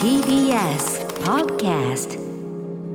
[0.00, 2.18] TBS Podcast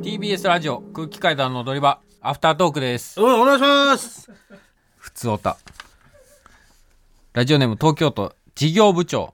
[0.01, 3.19] TBS ラジオ空気階段の踊り場アフタートークです。
[3.21, 4.31] おお願いします。
[4.97, 5.57] ふつおた。
[7.33, 9.33] ラジオネーム東京都事業部長。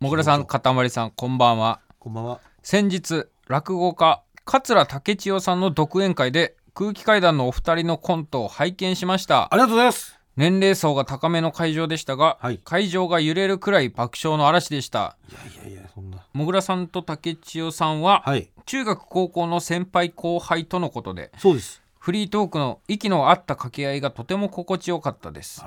[0.00, 1.80] もぐらさんかたまりさんこんばんは。
[1.98, 2.40] こんばんは。
[2.62, 9.48] 先日落語家桂武千代さんの独演会で空気階段のお二人のコントを拝見しました。
[9.52, 12.60] ありがとうございます年齢層が高めの会場でしたが、はい。
[12.64, 15.16] 会場が揺れるくらい爆笑の嵐でした。
[15.30, 16.18] いやいやいやそんな。
[16.32, 18.48] もぐらさんと武千代さんは、はい。
[18.66, 21.82] 中学高校の先輩後輩とのことでそうです。
[21.98, 25.64] フリートークの息の合った掛け合いがとても心地よかったです。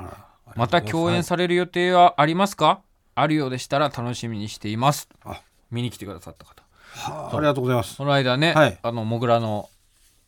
[0.56, 2.82] また共演される予定はありますか？
[3.16, 5.10] あるようでしたら楽しみにしています。
[5.24, 5.42] あ。
[5.72, 6.64] 見に来てくださった方。
[6.92, 7.98] はあありがとうございます。
[7.98, 8.78] この間ね、はい。
[8.82, 9.70] あのもぐらの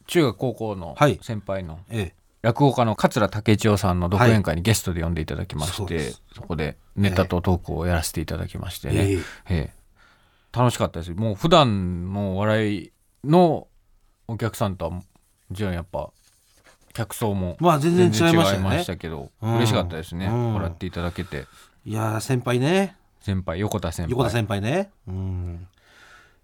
[0.07, 1.19] 中学高校のはい。
[1.21, 9.17] 先輩のええ落語家の桂武千代さんの独演会にゲストで呼んでいただきまして、そうですそこでネタとトークをやらせていただきましてね、ええ。
[9.17, 9.73] ええ。
[10.57, 11.11] 楽しかったです。
[11.13, 12.91] もう普段の笑い
[13.25, 13.67] の
[14.27, 15.03] お客さんとはも
[15.53, 16.11] ちろんやっぱ
[16.93, 18.45] 客層もまあ全然違いま
[18.79, 19.55] したけど、うん。
[19.57, 20.53] 嬉しかったですね、うん。
[20.55, 21.45] 笑っていただけて。
[21.85, 22.95] いやー先輩ね。
[23.21, 24.11] 先輩横田先輩。
[24.11, 24.91] 横田先輩ね。
[25.07, 25.67] うん。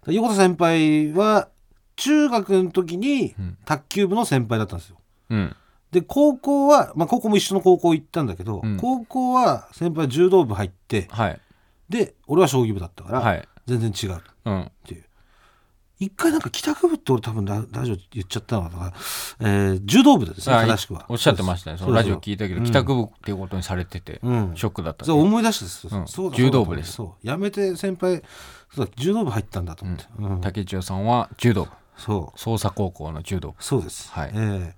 [0.08, 1.48] 横田先輩は
[1.96, 3.58] 中学の時にうん。
[3.64, 4.98] 卓球部の先輩だったんですよ。
[5.30, 5.56] うん
[5.92, 8.76] で高校は、まあ、高校も一緒の高校行ったんだけど、うん。
[8.76, 11.40] 高校は先輩は柔道部入ってはい。
[11.88, 13.48] で俺は将棋部だったから、はい。
[13.66, 14.16] 全然違う。
[14.16, 14.70] っうん。
[14.84, 15.04] ていう。
[15.98, 18.92] 一回なんか帰宅部って俺多分ララジオ言っちゃったのかな、
[19.40, 21.06] えー柔道部ですねあ正しくは。
[21.08, 21.78] おっしゃってましたね。
[21.78, 24.52] そのラジオ聞いたけど帰宅部っていうことにされてて、うん。
[24.56, 26.06] ショックだった、そう思い出したんですよ、うん。
[26.08, 26.92] そうだ柔道部です。
[26.92, 27.26] そう。
[27.26, 28.22] やめて先輩
[28.74, 30.40] そうだ柔道部入ったんだと思って、うん。
[30.42, 34.10] 竹千代さんは柔道部そう捜査高校の柔道部そうです。
[34.12, 34.74] はいえ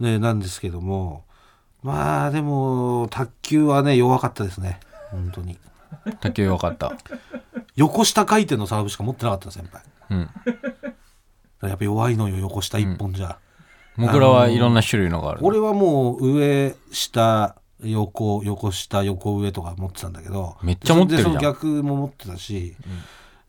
[0.00, 1.24] えね、なんですけども、
[1.82, 4.80] まあでも卓球はね弱かったですね。
[5.10, 5.58] 本当に。
[6.20, 6.96] 竹弱かった
[7.74, 9.82] 横下回転のサーブしか持ってなかった先輩。
[10.10, 10.30] うん
[11.68, 13.38] やっぱ弱いのよ横下一本じゃ。
[13.96, 20.56] もぐらはいろんな種類のがある、俺はもう上下横横下横上とか持ってたんだけど。
[20.62, 22.76] めっちゃ持ってるじゃんでその逆も持ってたし。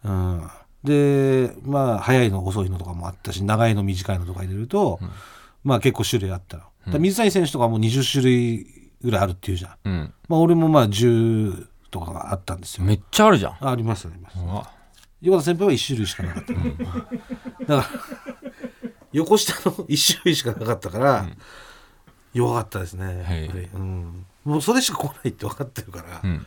[0.04, 0.50] うん。
[0.84, 5.00] でまあ速いの遅いのとかもあったし長いの短いのとか入れると、
[5.64, 8.68] まあ結構種類あったら水谷選手とかも20種類
[9.02, 9.76] ぐらいあるっていうじゃん。
[9.86, 10.14] うん。
[10.28, 12.84] まあ俺もまあ10とかがあったんですよ。
[12.84, 13.52] めっちゃあるじゃん。
[13.60, 14.38] あありますあります。
[15.22, 16.54] 横田先輩は1種類しかなかった。
[16.54, 16.66] だか
[17.68, 17.86] ら
[19.12, 21.26] 横下の1種類しかなかったから、
[22.34, 23.06] 弱かったですね。
[23.06, 23.70] やっぱり。
[23.74, 26.46] うん、もうそれしか来ないって分かってるから、うん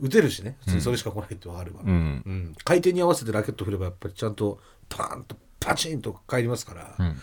[0.00, 0.56] 打てるしね。
[0.60, 1.90] 普通にそれしか来ないって分かるわ、うん。
[1.90, 2.54] うん。
[2.64, 7.16] 回転に合わせてラケット振ればやっぱりちゃんとパーンとパチンと返りますから、うん。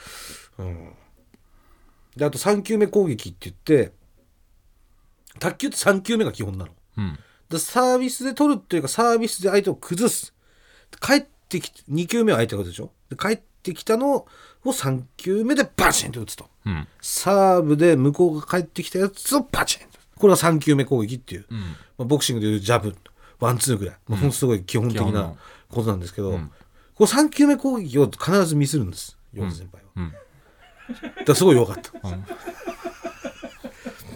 [0.60, 0.94] うん。
[2.16, 3.94] であと3球目攻撃って言って
[5.40, 6.72] 卓球って3球目が基本なの。
[6.98, 7.20] うん。
[7.50, 10.34] でサービスで取るっていうかサービスで相手を崩す。
[11.02, 12.92] 帰ってきて2球目は相手が打つでしょ？
[13.10, 14.28] で帰ってきたのを
[14.66, 16.50] 3球目でバチンと打つと。
[16.66, 16.88] うん。
[17.02, 21.58] サーブで向こうが帰ってきたやつをバチンとこれが3球目攻撃っていう、ま
[22.00, 22.96] あ、ボクシングでいうジャブ
[23.40, 25.34] ワンツーぐらい、まあ、ほんとすごい基本的な
[25.70, 26.32] ことなんですけど、
[26.96, 30.12] この3球目攻撃を必ずミスるんです横田先輩は、うん。
[30.12, 30.24] だか
[31.28, 31.92] らすごい弱かった。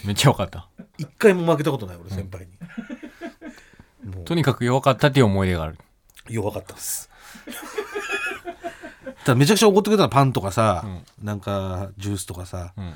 [0.03, 0.67] めっちゃ弱かった。
[0.97, 4.25] 一回も負けたことない俺先輩に、もう。
[4.25, 5.77] とにかく弱かったっていう思い出がある。
[6.27, 7.09] 弱かったです。
[9.23, 10.83] ただめちゃくちゃ怒ってくれたのパンとかさ、
[11.21, 12.93] なんかジュースとかさ、ん。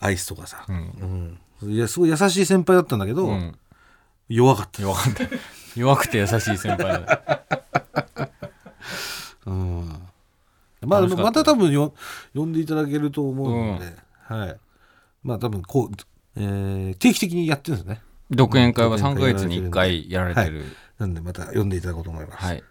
[0.00, 0.72] アイスとかさ、ん。
[0.72, 3.58] うんいやすごい優しい先輩だったんだけど、うん。
[4.28, 5.24] 弱かった、弱かった。
[5.74, 7.42] 弱くて優しい先輩だ。
[9.46, 9.88] うん、
[10.84, 11.94] まあまた多分よ
[12.34, 14.56] 呼んでいただけると思うので、はい。
[15.22, 15.96] まあ多分こう、
[16.36, 18.02] えー定期的にやってるんですね。
[18.30, 20.64] 独演会は3ヶ月に1回やられてる
[20.98, 22.62] なんでまた呼んでいただこうと思います、はい。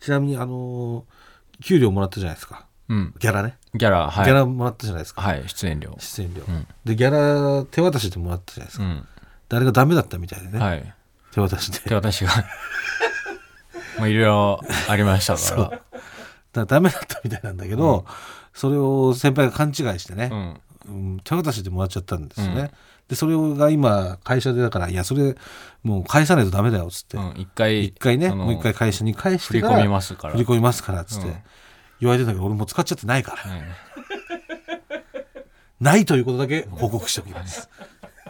[0.00, 2.66] ちなみにあのー給料もらったじゃないですか。
[2.88, 3.14] うん。
[3.18, 4.24] ギャラね、ギャラはい。
[4.24, 5.96] ギャラもらったじゃないですか、はい出演料。
[5.98, 6.66] 出演料、ん。
[6.84, 9.06] でギャラ手渡しでもらったじゃないですか、うん。
[9.48, 10.94] であれがダメだったみたいでね、はい。
[11.32, 11.90] 手渡しで。
[11.90, 12.30] で私が。
[13.98, 15.80] まあいろいろありましたか
[16.54, 16.66] ら。
[16.66, 18.06] ダメだったみたいなんだけど、
[18.54, 20.60] それを先輩が勘違いしてね、らうん。
[20.88, 22.70] うん手渡しでもらっちゃったんですよね、
[23.08, 25.36] でそれが今会社でだからいやそれ
[25.82, 27.34] もう返さないとダメだよっつって、うん。
[27.36, 31.34] 一回一回ねもう一回会社に返して振り込みますから振り込みますからっつって、うん
[32.00, 33.62] 言われてたけど俺もう使っちゃってないから、うん。
[35.84, 37.68] ないということだけ報告しておきます、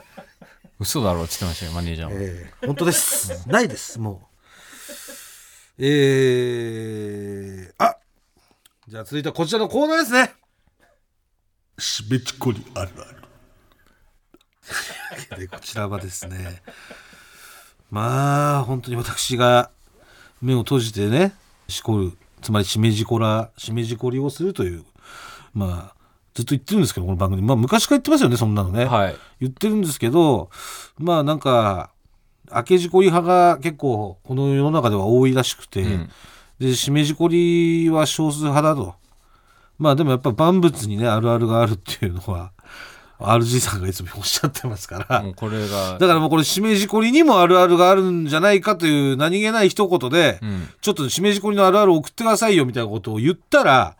[0.79, 2.15] 嘘だろうって言ってましたよマネージャーも。
[2.19, 3.49] ええ本当です。
[3.49, 4.29] ないですも
[5.79, 5.85] う。
[5.85, 7.97] えー、あ
[8.89, 10.35] じゃあ続いてはこちらのコーナーですね。
[11.79, 13.19] しべちこりあるある。
[15.39, 16.63] でこちらはですね。
[17.91, 19.71] まあ本当に私が
[20.43, 21.33] 目を閉じてね
[21.69, 22.13] しこる
[22.43, 24.85] つまりしめじこらしめじこりをするという
[25.55, 25.99] まあ
[26.35, 27.43] ずっと言ってるんですけどこの番組。
[27.43, 29.17] まあ昔から言ってますよねそんなのね、はい。
[29.41, 30.51] 言ってるんですけど
[30.97, 31.91] まあなんか
[32.55, 36.11] 明けじこり派が結構この世の中では多いらしくて、うん。
[36.59, 38.95] でしめじこりは少数派だと。
[39.79, 42.53] まあでもやっぱ万物にねあるあるがあるっていうのは
[43.19, 45.99] RG さんがいつもおっしゃってますから、これが。
[45.99, 50.69] だからもうこれしめじこりにもあるあるがあるんじゃないかという何気ない一言で、うん。
[50.81, 53.97] ちょっとしめじこりのあるある送ってくださいよみたいなことを言ったら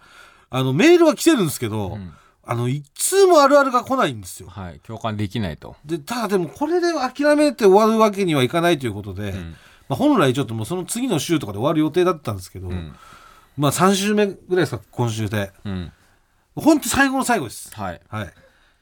[0.51, 2.13] あのメールは来てるんですけど、うん。
[2.51, 4.49] あの一通もあるあるが来ないんですよ。
[4.49, 4.81] はい。
[4.81, 5.77] 共感できないと。
[5.85, 9.57] でただでもこれで諦めて終わるわけにはいかないということで、ん。
[9.89, 12.95] まあ、本来ちょっともうその次の週とかで終わる予定だったんですけど、ん。
[13.57, 15.51] まあ3週目ぐらいですか今週で。
[15.65, 15.93] うん。
[16.55, 17.75] 本当最後の最後です。
[17.75, 18.01] はい。
[18.09, 18.33] はい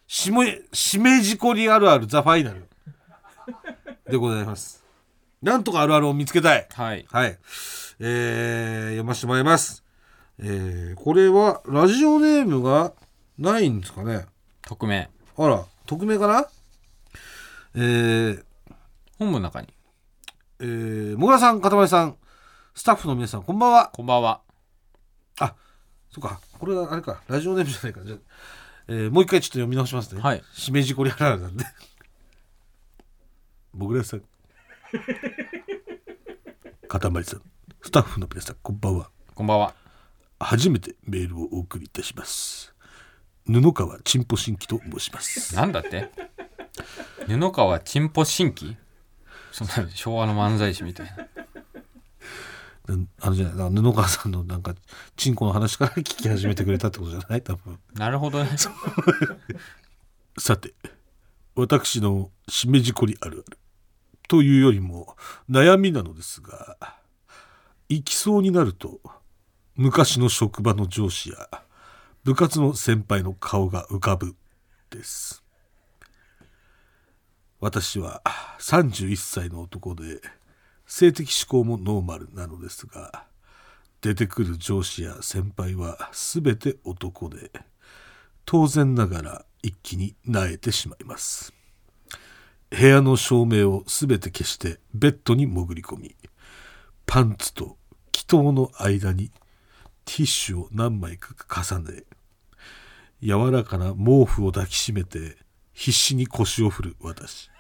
[0.06, 2.68] しめしめじこりあるあるザ・ファイナル。
[4.08, 4.84] でございます。
[5.42, 6.66] なんとかあるあるを見つけたい。
[6.72, 7.06] はい。
[7.10, 7.38] はい。
[7.98, 9.84] えー、読ませてもらいます。
[10.38, 12.92] えー、これはラジオネームが
[13.38, 14.26] ないんですかね。
[14.62, 15.10] 匿名。
[15.36, 16.46] あら匿名かな？
[17.74, 18.44] えー、
[19.18, 19.68] 本部の中に。
[20.60, 22.16] えー、もぐらさん、かたまりさん、
[22.74, 23.90] スタッフの皆さん、こんばんは。
[23.92, 24.40] こんばんは。
[25.40, 25.54] あ、
[26.10, 28.00] そっか、これはあれか、ラジオネームじゃないか。
[28.04, 28.18] じゃあ
[28.88, 30.20] えーもう一回ちょっと読み直しますね。
[30.20, 31.64] はいしめじこりあるあるなんで。
[33.74, 34.22] もぐらさん、
[36.88, 37.42] かたまりさん、
[37.82, 39.10] スタッフの皆さん、こんばんは。
[39.34, 39.74] こんばんは
[40.40, 42.74] 初めてメールをお送りいたします。
[43.46, 45.54] 布川ちんぽ新規と申します。
[45.54, 46.10] なんだって？
[47.26, 48.76] 布川チンポ新規
[49.52, 51.28] そんな昭和の漫才師みたいなな
[53.20, 54.74] あのじゃない布川さんのなんか
[55.16, 57.42] チンコの話から聞き始めてくれたってことじゃない？
[57.42, 57.78] 多分。
[57.94, 58.50] なるほどね。
[60.38, 60.74] さて
[61.54, 63.58] 私のしめじこりあるある。
[64.28, 65.16] というよりも
[65.48, 66.76] 悩みなのですが
[67.88, 69.00] 行きそうになると
[69.76, 71.48] 昔の職場の上司や
[72.24, 74.34] 部活の先輩の顔が浮かぶ
[74.90, 75.42] です。
[77.60, 78.22] 私は
[78.60, 80.20] 31歳の男で
[80.86, 83.24] 性的指向もノーマルなのですが
[84.00, 87.50] 出てくる上司や先輩は全て男で
[88.44, 91.52] 当然ながら一気に萎えてしまいます。
[92.70, 96.16] 部屋の照明をすべて消してベッドに潜り込み
[97.06, 97.76] パンツと
[98.12, 99.30] 祈祷の間に
[100.04, 102.02] ティッシュを何枚か重ね
[103.22, 105.36] 柔らかな毛布を抱きしめて
[105.72, 107.50] 必死に腰を振る私。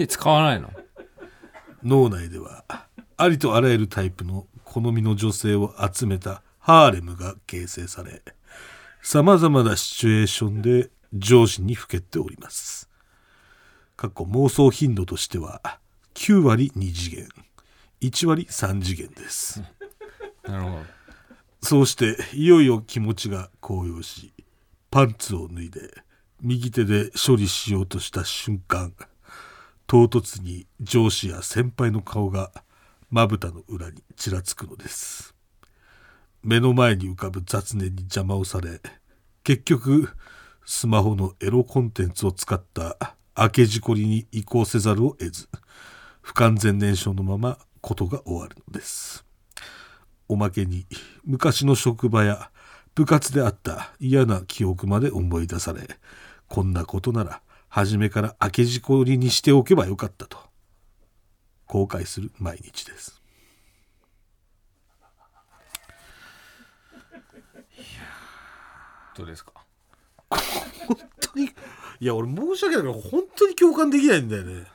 [0.00, 0.70] 手使わないの？
[1.82, 2.64] 脳内では
[3.18, 8.22] ありとあらゆるタイプの好みの女性を集めたハーレムが形成され
[9.02, 12.88] さまざまなシチュエーションで上司にふけっております。
[13.96, 15.78] 過去妄想頻度としては
[16.14, 17.28] 9割2次元
[18.00, 19.62] 1割3次元です。
[20.44, 20.78] なるほど。
[21.62, 24.32] そうしていよいよ気持ちが高揚し
[24.90, 25.80] パンツを脱いで
[26.40, 28.94] 右手で処理しようとした瞬間
[29.90, 32.52] 唐突に上司や先輩の顔が
[33.10, 35.34] まぶたの裏にちらつくのです。
[36.44, 38.80] 目の前に浮かぶ雑念に邪魔をされ
[39.42, 40.10] 結局
[40.64, 45.48] スマホのエロコンテンツを使った明けじこりに移行せざるを得ず
[46.22, 49.24] 不完全燃焼のままことが終わるのです。
[50.28, 50.86] おまけに
[51.24, 52.52] 昔の職場や
[52.94, 55.80] 部活であった嫌な記憶まで思い出され
[56.46, 60.38] こんなことなら初めから明けじこりにしておけばよかったと。
[61.66, 63.22] 後悔する毎日です。
[69.16, 69.52] どうですか？
[70.30, 71.46] 本当に？
[72.00, 74.66] いや俺申し訳ないけど本当に共感できないんだよね。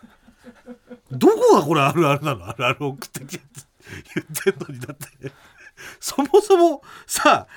[1.12, 2.48] どこがこれあるあるなの？
[2.48, 3.44] あるある送ってきて
[4.16, 5.08] 言ってんのにだって。
[6.00, 7.48] そもそもさ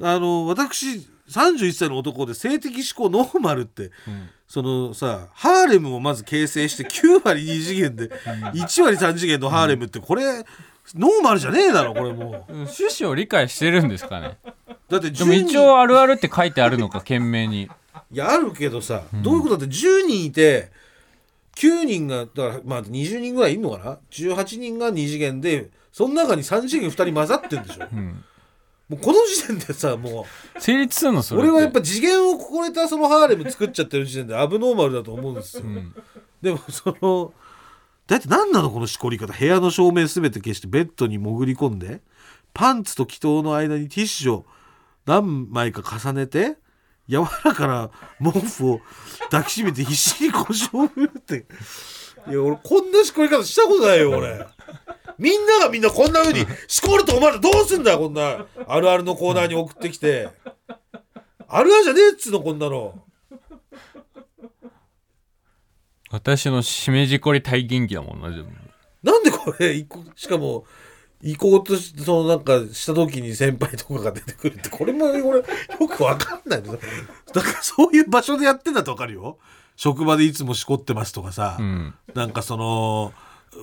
[0.00, 3.90] あの私31歳の男で性的指向ノーマルって、
[4.48, 8.08] そのさハーレムをまず形成して9割2次元で
[8.56, 10.44] 1割3次元のハーレムってこれ
[10.94, 12.52] ノーマルじゃねえだろこれもう。
[12.52, 14.38] 趣旨を理解してるんですかね。
[14.88, 17.68] だってでも10人一応あるあるって書いてあるのか懸命に。
[18.10, 20.70] いやあるけどさ、どういうことだって10人いて
[21.56, 28.24] 9人がだからまあ20人ぐらいいるのかな？18人が2次元でその中に3次元2人混ざってんでしょ、ん
[28.88, 30.26] もうこの時点でさも
[30.58, 35.64] 成立するのそうれ俺はやっぱ次元を超えたそのハーレム作っちゃってる時点でアブノーマルだと思うんですよ、
[36.40, 37.32] でもその
[38.06, 39.32] だって何なのこのしこり方？
[39.32, 42.00] 部屋の照明全て消してベッドに潜り込んで
[42.54, 44.46] パンツと祈祷の間にティッシュを
[45.04, 46.56] 何枚か重ねて
[47.08, 47.90] 柔らかな
[48.22, 48.80] 毛布を
[49.30, 51.46] 抱きしめて必死に腰を振るって。
[52.28, 54.46] いや俺こんなしこり方したことないよ俺
[55.18, 58.46] みんながみんなこんな風にしこるとお前らどうすんだよこんな。
[58.66, 60.28] あるあるのコーナーに送ってきて。
[61.48, 63.02] あるあるじゃねえっつうのこんなの。
[66.10, 68.50] 私のしめじこり体験記だもんな全部
[69.02, 70.64] なんでこれしかも
[71.20, 75.42] 行こうとしそのなんかした時に先輩とかが出てくるってこれも俺よ
[75.88, 76.62] くわかんない。
[76.62, 79.38] のだからそういう場所でやってんだとわかるよ。
[79.76, 81.94] 職場でいつもしこってますとかさ、うん。
[82.14, 83.12] なんかその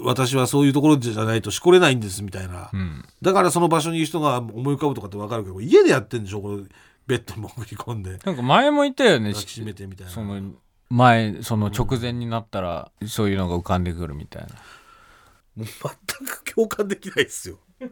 [0.03, 3.05] 私はそういうところじゃないとしこれないんですみたいな、うん。
[3.21, 6.63] だからその場所にいる人が思い浮かぶとかってわかるけど家でやってんでしょこれ
[7.07, 8.17] ベッドに潜り込んで。
[8.23, 10.11] なんか前も言ったよね抱きしめてみたいな。
[10.11, 10.41] その
[10.89, 14.49] 前その直前になったらそういうのが浮かんでくるみたいな。
[15.55, 17.59] もう全く共感できないですよ。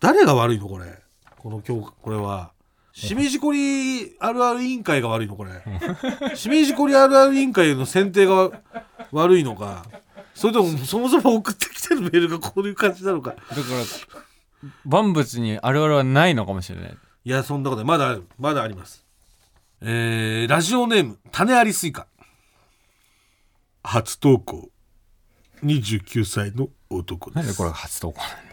[0.00, 1.02] 誰が悪いのこれ？
[1.38, 2.52] この今日これは。
[2.92, 5.52] しめじこりあるある委員会が悪いのこれ。
[6.34, 8.50] しめじこりあるある委員会の選定が
[9.12, 9.84] 悪いのか
[10.36, 13.30] それともそもそも送ってきてるメールがこういう感じなのか。
[13.30, 16.96] だから万物にあるあるはないのかもしれない。
[17.24, 19.06] いやそんなことないまだまだあります。
[19.80, 22.06] えー、ラジオネーム種ありスイカ。
[23.82, 24.68] 初投稿。
[25.64, 27.36] 29歳の男です。
[27.36, 28.46] なんでこれが初投稿なんだよ。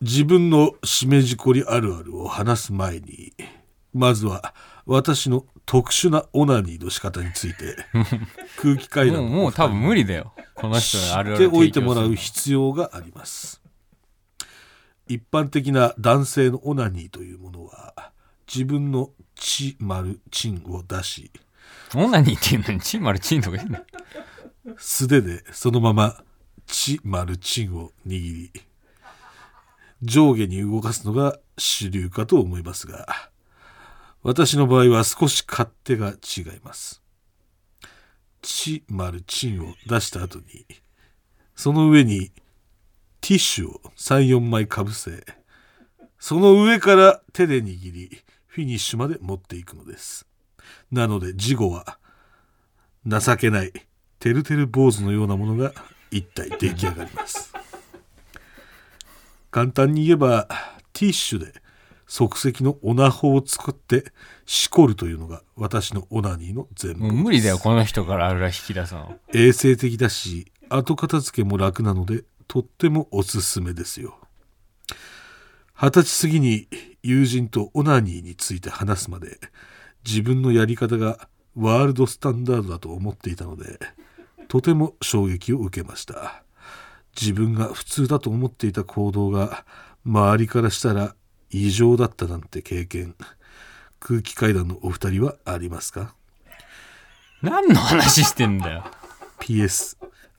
[0.00, 3.32] 自分のしめじこりあるあるを話す前に
[3.92, 4.54] まずは
[4.88, 7.76] 私の特殊なオナニーの仕方について
[8.56, 10.32] 空気階段もう多分無理だよ。
[10.54, 13.60] この人あるあるっておいてもらう必要があります。
[15.06, 18.12] 一般的な男性のオナニーというものは
[18.52, 21.30] 自分の血丸チンを出し
[21.94, 24.74] オナニーっていうのにチンマルチンとか言うの？
[24.78, 26.22] 素手でそのまま
[26.66, 28.52] 血丸チンを握り
[30.02, 33.30] 上下に動かすのが主流かと思いますが
[34.22, 37.02] 私の場合は少し勝手が違います。
[38.42, 40.64] 血丸チンを出した後に
[41.54, 42.30] その上に
[43.20, 45.24] ティッシュを34枚かぶせ
[46.18, 50.26] その上から手で握りフィニッシュまで持っていくのです。
[50.90, 51.98] なので事後は
[53.06, 53.72] 情けない
[54.18, 55.72] てるてる坊主のようなものが
[56.10, 57.52] 一体出来上がります。
[59.50, 60.48] 簡単に言えば
[60.92, 61.62] ティッシュで
[62.08, 64.12] 即席のオナホを作って
[64.46, 74.18] しこるというのが私のオナニーの全部無理だよこの人からあるある引き出すの衛生的だし後片付けも楽なのでとってもおすすめですよ。
[75.74, 76.66] 二十歳過ぎに
[77.02, 79.38] 友人とオナニーについて話すまで
[80.04, 83.78] 自分のやり方がワールドスタンダードだと思っていたので
[84.48, 86.42] とても衝撃を受けました。
[87.20, 89.64] 自分が普通だと思っていた行動が
[90.06, 91.14] 周りからしたら
[91.50, 93.14] 異常だったなんて経験
[94.00, 96.14] 空気階段のお二人はありますか？
[97.42, 98.84] 何の話してんだよ。
[99.40, 99.96] PS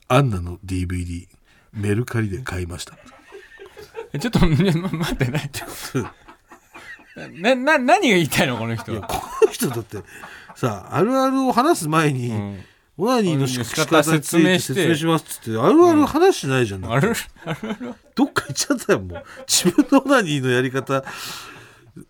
[0.08, 1.28] アンナの DVD
[1.74, 2.98] メルカリで買いました。
[4.14, 5.26] えちょっと、ね、ま待って。
[5.26, 5.50] ね
[7.42, 9.02] なな何が言いたいのこの人は？
[9.08, 9.98] この人だって
[10.56, 12.64] さあるあるを話す前に、ん
[13.02, 14.74] オナニーの仕仕方説明して。
[14.74, 17.14] 説明しますっつってあるある話してないじゃん、ある
[18.14, 19.24] どっか行っちゃったよもう。
[19.48, 21.06] 自分のオナニーのやり方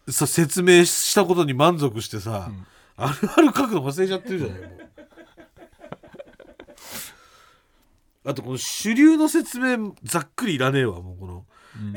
[0.09, 2.49] さ説明したことに満足してさ、
[2.97, 4.71] あるある書くの忘れちゃってるじゃないもう。
[8.25, 11.45] あとこの主流の説明ざっくりいらねえわもうこの、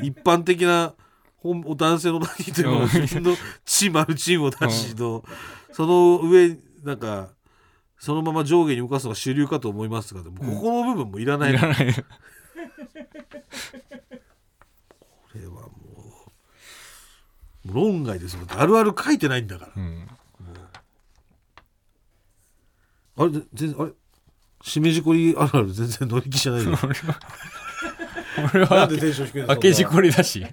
[0.03, 0.93] 一般的な
[1.37, 2.89] 本男性のオナニーというのはうん。
[2.89, 3.35] 自分の
[3.65, 5.25] チマルチンを出しの、
[5.71, 7.29] その上なんか
[8.03, 11.51] そのまま上下に動かすのが主流かと思いますがでもここの部分もいらない。
[11.51, 11.75] いらない。
[11.77, 12.01] こ
[15.33, 15.69] れはも
[17.65, 18.33] う論外です。
[18.33, 20.05] よあるある書いてないんだから、うん。
[23.15, 23.91] あれぜ全然あれ？
[24.63, 26.71] しめじこりあるある全然乗り気じゃないよ。
[28.53, 29.47] 俺はなんでテンション低いの？
[29.47, 30.45] 明けじこりだし。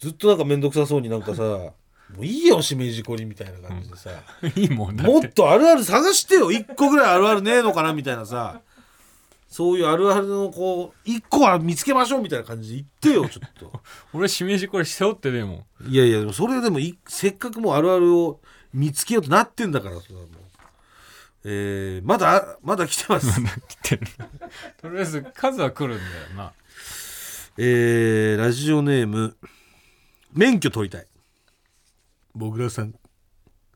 [0.00, 1.72] ずっとなんか面倒くさそうになんかさ
[2.16, 4.10] もういいよしめじこりみたいな感じでさ、
[4.56, 5.12] いいもんだって。
[5.12, 6.50] もっとあるある探してよ。
[6.50, 8.60] 一個ぐらいあるあるねえのかなみたいなさ。
[9.50, 13.82] そういうあるあるのこう一個は見つけましょうみたいな感じで言ってよちょっと。
[14.14, 15.88] 俺しめじこり背負ってねえもん。
[15.88, 18.40] いやいやでもそれでもいせっかくもうあるあるを
[18.72, 20.30] 見つけようとなってんだからそれはもう。
[21.42, 23.26] えー、まだまだ来てます。
[23.82, 24.06] 来てる。
[24.80, 26.52] とりあえず数は来るんだよな。
[27.56, 29.36] えー、ラジオネーム
[30.32, 31.06] 免許取りたい
[32.34, 32.94] もぐらさん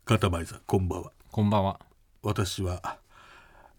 [0.05, 1.13] かたまりさんこんばんは。
[1.33, 1.81] こんばんは。
[2.23, 2.99] 私は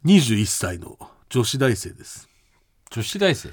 [0.05, 0.98] 21歳の
[1.29, 2.27] 女子大生です。
[2.91, 3.50] 女子大生？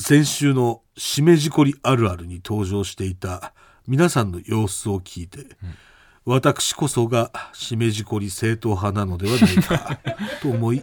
[0.00, 3.52] 先週のしめじこりあるあるに登場していた
[3.86, 5.46] 皆さんの様子を聞いて、
[6.24, 10.00] 私こそがしめじこり正統派なのではないか
[10.40, 10.82] と思い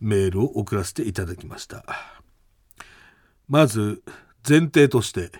[0.00, 1.84] メールを送らせていただきました。
[3.48, 4.02] まず
[4.46, 5.30] 前提として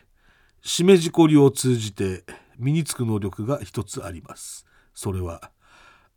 [0.63, 2.25] しめじこりを通じて
[2.59, 4.67] 身につく能力が一つあります。
[4.95, 5.51] それは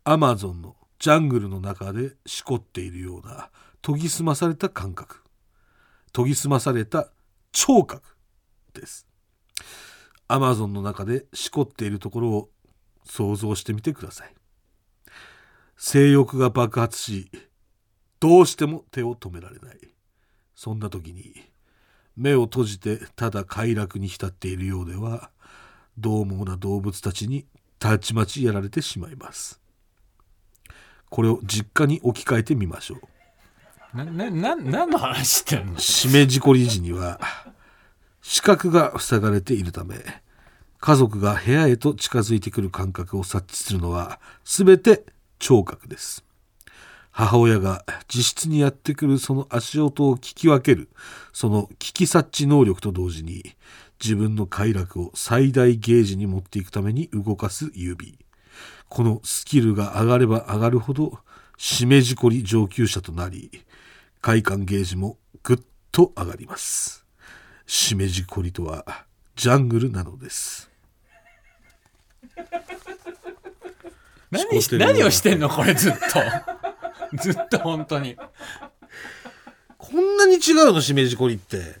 [0.04, 3.50] アマゾンのジャングルの中でしこっているような
[3.82, 5.22] 研ぎ澄まされた感覚。
[6.12, 7.08] 研ぎ澄まされた
[7.52, 8.16] 聴覚
[8.74, 9.06] です。
[10.28, 12.50] アマゾンの中でしこっているところを
[13.04, 14.34] 想像してみてください。
[15.76, 17.30] 性欲が爆発し
[18.20, 19.78] どうしても手を止められない。
[20.54, 21.34] そんな時に
[22.16, 25.30] 目を閉じてただ快楽に浸っているようでは
[26.00, 27.46] 獰猛な動物たちに
[27.78, 29.60] たちまちやられてしまいます。
[31.08, 32.96] これを実家に置き換えてみましょ
[33.94, 33.96] う。
[33.96, 35.74] ななな何の話してんの？
[35.76, 37.20] 締め事故り時には
[38.22, 39.96] 視覚が塞がれているため
[40.78, 45.04] 家族が部屋へと近づいてくる感覚を察知するのは全て
[45.38, 46.24] 聴覚です。
[47.10, 50.88] 母親が自室にやってくるその足音を聞き分ける
[51.32, 53.56] その聞き察知能力と同時に
[54.02, 58.18] 自分の快楽を最大ゲージに持っていくために動かす指。
[58.88, 61.18] このスキルが上がれば上がるほど
[61.58, 63.62] 締めじこり上級者となり
[64.20, 65.58] 快感ゲージもぐっ
[65.92, 67.06] と上がります。
[67.66, 69.04] 締めじこりとは
[69.36, 70.70] ジャングルなのです。
[74.30, 74.44] 何
[74.78, 75.98] 何をしてんのこれずっと。
[77.20, 78.16] ずっと本当に。
[79.76, 80.80] こんなに違うの？
[80.80, 81.80] 締めじこりって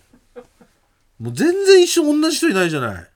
[1.20, 3.10] もう全然一緒同じ人いないじゃない。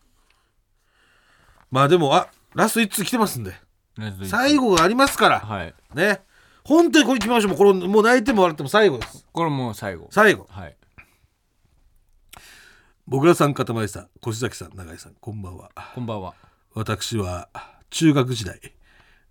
[1.70, 3.54] まあでもあラスト1通来てますんで。
[4.24, 5.40] 最後がありますから。
[5.40, 5.74] はい。
[5.94, 6.20] ね。
[6.64, 7.50] 本当にこれ決めましょう。
[7.50, 9.26] もうこれもう泣いても笑っても最後です。
[9.32, 10.08] これもう最後。
[10.10, 10.46] 最後。
[10.50, 10.76] はい。
[13.06, 15.70] もぐらさんかたまりさん越崎さん永井さんこんばんは。
[15.94, 16.34] こんばんは。
[16.74, 17.48] 私は
[17.90, 18.60] 中学時代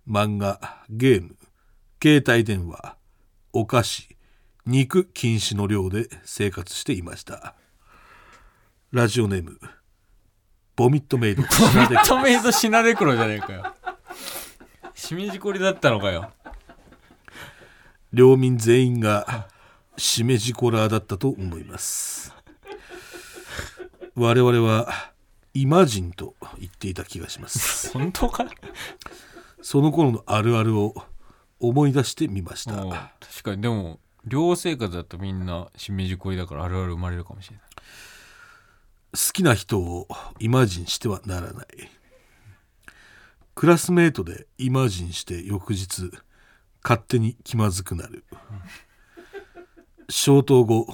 [0.08, 1.36] 漫画ゲーム
[2.02, 2.96] 携帯電話
[3.52, 4.16] お菓子
[4.64, 7.54] 肉禁止の量で生活していました
[8.94, 9.58] ラジオネーム。
[10.76, 11.42] ボミットメイド。
[11.42, 12.52] 品でトメイド。
[12.52, 13.64] シナレクロじゃねえかよ。
[14.94, 16.30] しみじこりだったのかよ。
[18.12, 19.48] 領民全員が
[19.96, 22.32] しめじコラーだったと思います。
[24.14, 25.12] 我々は
[25.54, 27.90] イマジンと言っていた気がします。
[27.92, 28.46] 本当か？
[29.60, 30.94] その頃のあるあるを
[31.58, 32.74] 思い出してみました。
[32.82, 33.10] うん確
[33.42, 33.62] かに。
[33.62, 37.64] でも寮生活だとみんなしみじこりだからあるある生まれるかもしれない
[39.14, 40.08] 好きな人を
[40.40, 41.66] イマジンしてはならない。
[43.54, 46.10] クラスメートでイマジンして翌日
[46.82, 48.24] 勝手に気まずくなる。
[50.10, 50.92] 消灯後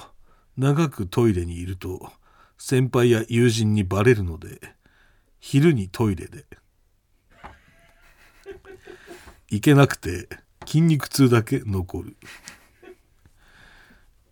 [0.59, 2.12] 長くトイレにいると
[2.59, 4.61] 先輩や友人にバレるので
[5.38, 6.44] 昼にトイレで。
[9.48, 10.28] 行けなくて
[10.66, 12.16] 筋肉痛だけ残る。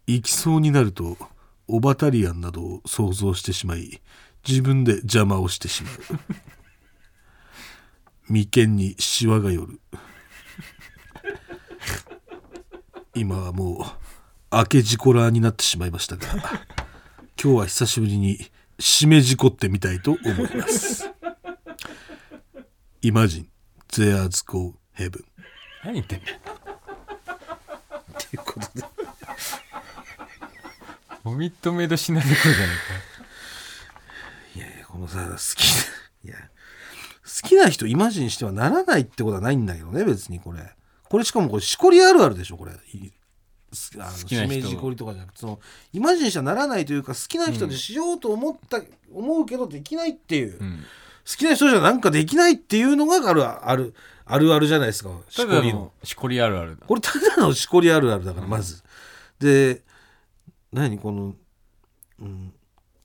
[0.06, 1.16] 行きそうになると
[1.68, 4.00] オバタリアンなどを想像してしまい
[4.46, 5.94] 自分で邪魔をしてしまう。
[8.32, 9.80] 眉間にシワが寄る。
[13.14, 13.96] 今はも
[14.52, 16.26] う明けじこらになってしまいましたが
[17.42, 18.38] 今日は久しぶりに
[18.78, 21.10] 締めじこってみたいと思います。
[23.02, 23.46] Imagine
[23.90, 25.24] there's go heaven.
[25.84, 26.26] 何言ってんの？
[28.18, 28.97] ということで。
[31.28, 32.72] ボミットメイドシナレクロじゃね
[34.56, 35.66] いやいやこのさ好き
[36.24, 36.48] な いや
[37.42, 40.60] 好きな人イマジンしてはならないってことはないんだけどね別にこれ。
[41.10, 42.72] これしかもこれしこりあるあるでしょこれ。
[42.72, 44.54] あの好きな人。
[44.54, 45.60] 指名しこりとかじゃなくてその
[45.92, 48.80] イマジンしてはならないというか好きな人でしようと思った、
[49.12, 55.92] 思うけどできないっていう、うん、好きな人じゃなんかできないっていうのがあるあるあるあるじゃないですかしたこだりのの。
[56.02, 56.86] しこりあるあるだ。
[56.86, 58.82] これただのしこりあるあるだからまず、
[59.38, 59.82] で
[60.72, 61.34] 何この、
[62.20, 62.52] うん、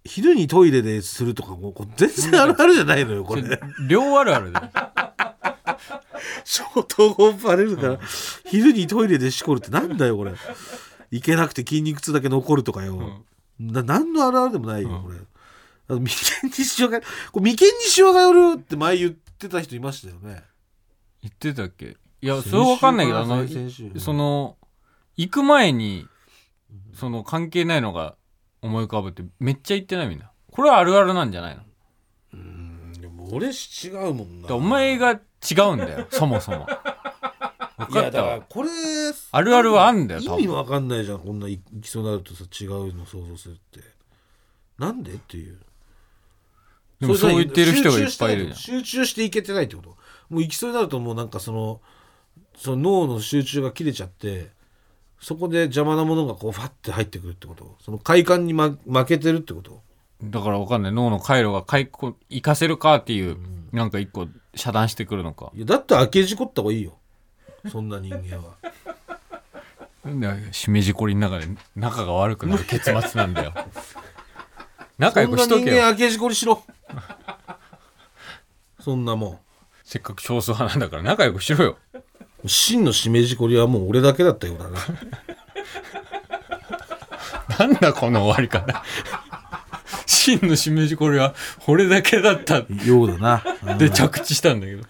[0.03, 3.43] 昼にトイレでするとかもう全然あるあるじゃないのよこれ。
[3.87, 4.71] 量あるあるだよ。
[6.43, 7.99] 消灯後バレるから、
[8.45, 10.33] 昼にトイレでしこるってなんだよこれ。
[11.11, 13.23] 行けなくて筋肉痛だけ残るとかよ、
[13.59, 15.03] な何のあるあるでもないようん。
[15.03, 15.17] これ、
[15.87, 20.43] あの眉間にシワがこれ眉間にシワが寄るって前言ってた人いましたよね。
[21.21, 21.97] 言ってたっけ？
[22.21, 23.45] いやそれわかんないけどあの
[23.99, 24.57] その
[25.15, 26.07] 行く前に
[26.93, 28.15] その関係ないのが
[28.61, 30.31] 思い浮かぶってめっちゃ言ってないみんな。
[30.51, 31.63] これはあるあるなんじゃないの？
[32.33, 34.47] うんでも俺違うもんな。
[34.47, 35.15] でお前が違
[35.71, 36.67] うんだよ そもそも。
[37.77, 38.69] 分いかったやだからわこれ
[39.31, 43.81] あるあるはあんだよ意味わかんないじゃんこんない行きそうになるとさ違うの想像するって。
[44.77, 45.59] なんでっていう。
[46.99, 48.57] でもそう言ってる人がいっぱいいるじゃん。
[48.57, 49.89] 集中していけてないってこと？
[50.29, 51.81] もう行きそうになるともうなんかその
[52.55, 54.51] その脳の集中が切れちゃって
[55.23, 57.77] そこで邪魔なものがこうファッて入ってくるってこと？
[57.79, 59.81] その快感に、ま、負けてるってこと？
[60.21, 63.37] だからわかんない脳の回路が回こ活かせるかっていう、
[63.71, 65.49] なんか一個遮断してくるのか。
[65.55, 66.97] いやだって開け事故った方がいいよ。
[67.71, 68.55] そんな人間は。
[70.03, 73.53] なんでしめじこりの中で仲が悪くなる結末なんだよ。
[74.99, 75.67] 仲良そんなくしとけよ。
[75.67, 76.61] 人間開け事故りしろ。
[78.81, 79.39] そんなも
[79.85, 81.77] せっかく少数派なんだから仲良くしろよ。
[81.93, 82.03] ん
[82.45, 84.79] 真のしめじこりはもう俺だけだったようだな。
[87.59, 88.83] なんだこの終わり方。
[90.05, 91.33] 真のしめじこりは
[91.67, 92.59] 俺だけだった。
[92.59, 94.83] っようだな、うんて着地したんだけど。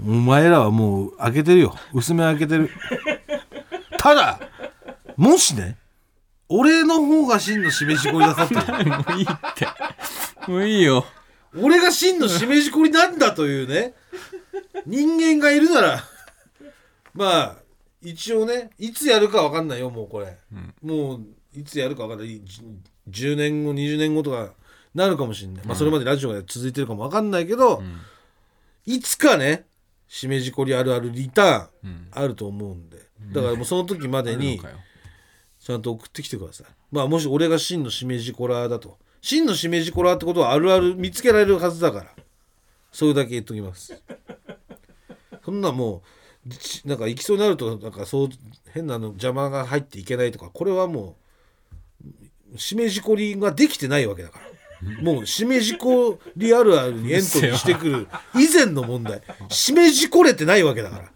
[0.00, 1.76] お前らはもう開けてるよ。
[1.92, 2.70] 薄め開けてる。
[3.98, 4.38] ただ
[5.16, 5.78] もしね
[6.48, 8.84] 俺の方が真のしめじこりだったら。
[8.84, 9.66] もういいって。
[10.50, 11.06] もういいよ。
[11.58, 13.94] 俺が真のしめじこりなんだというね
[14.86, 16.04] 人間がいるなら
[17.12, 17.56] まあ
[18.00, 20.38] 一応ねいつやるか分かんないよもうこれ、
[20.82, 21.20] もう
[21.52, 22.40] いつやるか分かんない。
[22.44, 22.62] じ
[23.10, 24.52] 10年後20年後とか
[24.94, 27.82] なるかもしれない、まあ、それまでラジオが続いてるかも分かんないけど、
[28.84, 29.66] いつかね
[30.08, 32.98] しめじこりあるあるリターンあると思うんで、
[33.32, 34.60] だからもうその時までに
[35.58, 36.66] ちゃんと送ってきてください。
[36.92, 38.98] まあもし俺が真のしめじこらだと。
[39.20, 42.14] 真のしめじこらってことはあるある見つけられるはずだから。
[42.92, 44.00] それだけ言っときます。
[45.46, 46.02] そんなも
[46.44, 48.28] う、ちなんか行きそうになると、なんかそう
[48.74, 51.16] 変なの邪魔が入っていけないとか、これはも
[52.52, 54.46] う、しめじこりができてないわけだから。
[55.00, 59.22] もうしめじこりあるあるにエントリーしてくる以前の問題。
[59.48, 61.10] しめじこれてないわけだか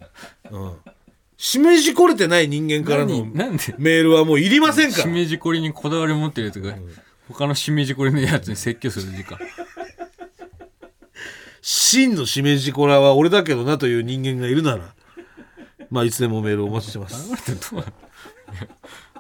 [0.51, 0.51] ら。
[0.51, 0.77] うん。
[1.37, 5.03] しめじこれてない人間からのメールはもういりませんから。
[5.03, 6.77] しめじこりにこだわり持ってるやつが、
[7.29, 9.39] 他のしめじこりのやつに説教する時間
[11.63, 14.95] 真のしめじこらは俺だけどなという人間がいるなら、
[15.91, 17.75] まあいつでもメールをお待ちしてます。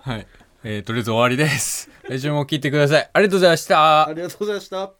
[0.02, 0.26] はい、
[0.64, 4.99] えー、とりあえず終わりです来週も聞いてくださいありがとうございましたありがとうございました。